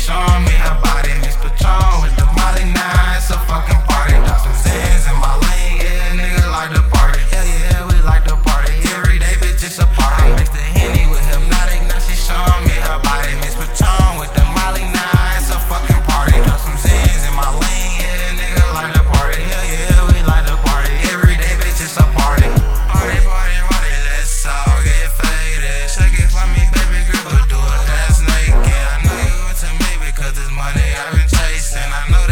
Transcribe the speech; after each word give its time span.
Show 0.00 0.40
me. 0.46 0.89
money 30.60 30.92
I've 30.92 31.12
been 31.16 31.26
chasing. 31.26 31.80
I 31.80 32.04
know 32.12 32.29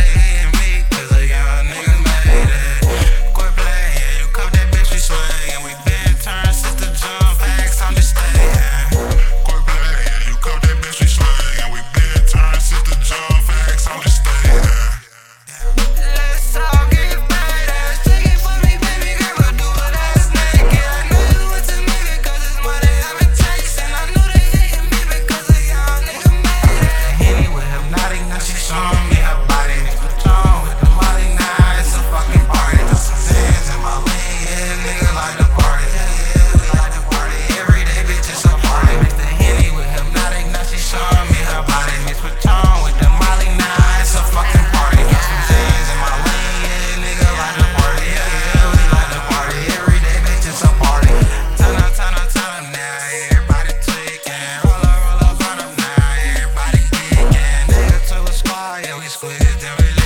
mis 59.09 59.17
juguetes 59.17 59.61
de 59.63 59.98